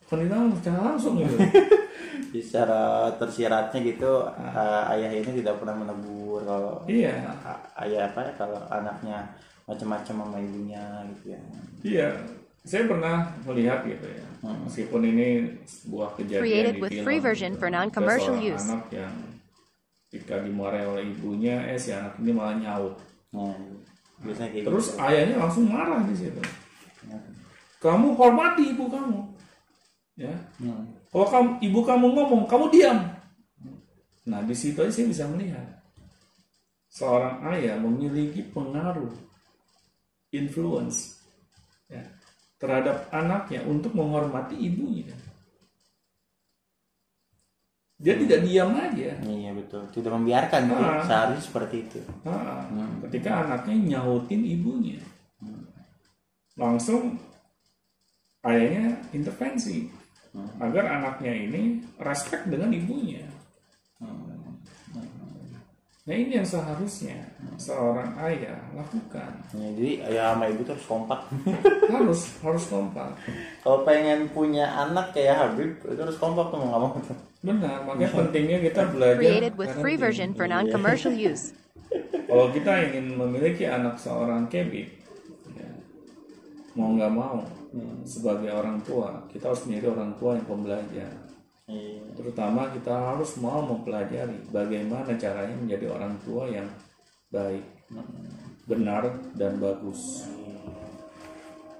[0.09, 1.37] Pendidikan secara langsung gitu.
[2.33, 7.31] Secara tersiratnya gitu eh, ayah ini tidak pernah menegur kalau iya,
[7.83, 9.29] ayah apa ya kalau anaknya
[9.69, 10.83] macam-macam sama ibunya
[11.15, 11.41] gitu ya
[11.83, 12.09] iya.
[12.61, 14.21] Saya pernah melihat gitu ya.
[14.45, 17.25] Meskipun ini sebuah kejadian Created di with film, free gitu.
[17.25, 18.69] version for Ada non-commercial use.
[18.69, 19.13] anak yang
[20.05, 22.93] ketika dimarahi oleh ibunya, eh si anak ini malah nyaut.
[23.33, 23.57] nah,
[24.21, 25.01] biasanya kayak Terus gitu.
[25.01, 26.41] ayahnya langsung marah di situ.
[27.81, 29.19] Kamu hormati ibu kamu.
[30.21, 30.33] Ya.
[30.61, 30.85] Hmm.
[31.11, 32.99] Kalau kamu, ibu kamu ngomong, kamu diam.
[34.31, 35.67] Nah, di situ aja saya bisa melihat
[36.87, 39.11] seorang ayah memiliki pengaruh,
[40.31, 41.19] influence,
[41.91, 41.99] ya,
[42.55, 45.11] terhadap anaknya untuk menghormati ibunya.
[48.01, 49.13] Dia tidak diam aja.
[49.21, 49.85] Iya betul.
[49.93, 50.81] Tidak membiarkan gitu.
[50.81, 51.05] Ah.
[51.05, 51.99] Seharusnya seperti itu.
[52.25, 52.65] Ah,
[53.05, 54.97] Ketika anaknya nyautin ibunya,
[56.57, 57.21] langsung
[58.41, 60.00] ayahnya intervensi
[60.59, 63.27] agar anaknya ini respect dengan ibunya.
[66.01, 67.13] Nah ini yang seharusnya
[67.61, 69.31] seorang ayah lakukan.
[69.53, 71.21] Ya, jadi ayah sama ibu tuh harus kompak.
[71.93, 73.13] Harus harus kompak.
[73.61, 77.19] Kalau pengen punya anak kayak Habib itu harus kompak tuh mau nggak mau tuh.
[77.45, 79.21] Benar, makanya pentingnya kita belajar.
[79.21, 79.83] Created with parenting.
[79.85, 81.53] free version for non-commercial use.
[82.25, 84.87] Kalau kita ingin memiliki anak seorang kebik,
[85.53, 85.69] ya,
[86.73, 87.43] mau nggak mau,
[88.03, 91.11] sebagai orang tua, kita harus menjadi orang tua yang pembelajar.
[91.71, 92.03] Iya.
[92.19, 96.67] Terutama kita harus mau mempelajari bagaimana caranya menjadi orang tua yang
[97.31, 97.63] baik,
[98.67, 99.07] benar,
[99.39, 100.27] dan bagus.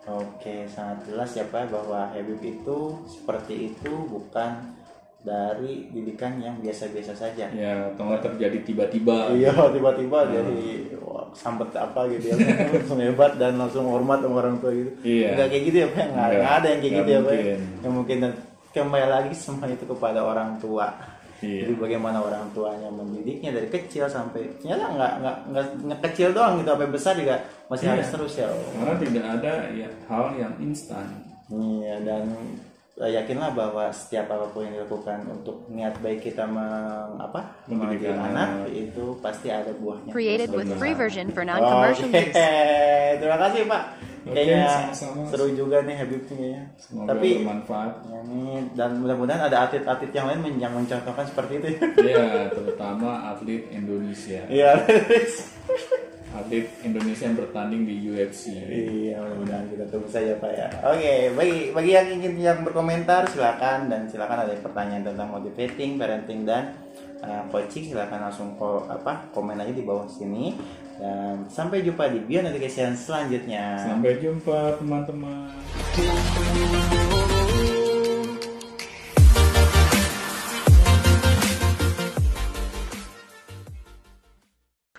[0.08, 4.81] Oke, sangat jelas ya Pak bahwa Habib itu seperti itu bukan
[5.22, 7.46] dari didikan yang biasa-biasa saja.
[7.54, 9.30] Ya, atau nggak terjadi tiba-tiba.
[9.38, 10.60] Iya, tiba-tiba jadi
[10.98, 12.36] wah, sambet apa gitu ya,
[12.74, 14.92] langsung hebat dan langsung hormat sama orang tua gitu.
[15.06, 15.38] Iya.
[15.38, 15.98] Enggak kayak gitu ya, Pak.
[16.02, 16.32] Enggak, Enggak.
[16.34, 17.30] enggak ada yang kayak gitu ya, Pak.
[17.32, 17.60] mungkin.
[17.86, 18.32] Yang mungkin dan
[18.72, 20.88] kembali lagi semua itu kepada orang tua.
[21.42, 21.66] Iya.
[21.66, 25.38] Jadi bagaimana orang tuanya mendidiknya dari kecil sampai ternyata nggak nggak
[25.90, 27.94] nggak kecil doang gitu sampai besar juga masih Iya.
[27.98, 28.48] harus terus ya.
[28.50, 31.06] Karena tidak ada ya hal yang instan.
[31.50, 32.30] Iya dan
[33.04, 38.30] yakinlah bahwa setiap apa pun yang dilakukan untuk niat baik kita meng, apa Mendidik anak.
[38.30, 40.12] anak itu pasti ada buahnya.
[40.12, 42.36] Created with free version for non-commercial use.
[43.20, 43.84] terima kasih Pak.
[44.22, 45.26] Oke, Kayaknya sama-sama.
[45.34, 46.62] seru juga nih Habib nih ya.
[46.78, 47.94] Semoga Tapi bermanfaat.
[48.06, 48.44] ya, ini
[48.78, 51.68] dan mudah-mudahan ada atlet-atlet yang lain men- yang mencontohkan seperti itu.
[52.06, 54.46] Ya, terutama atlet Indonesia.
[54.46, 54.78] Iya.
[56.32, 58.56] Atlet Indonesia yang bertanding di UFC.
[58.56, 60.68] Iya, mudah-mudahan kita tunggu saja Pak ya.
[60.88, 66.48] Oke, bagi bagi yang ingin yang berkomentar silakan dan silakan ada pertanyaan tentang motivating, parenting
[66.48, 66.72] dan
[67.20, 70.56] uh, coaching silakan langsung ko, apa komen aja di bawah sini
[71.02, 73.76] dan sampai jumpa di bio notification selanjutnya.
[73.82, 75.52] Sampai jumpa teman-teman.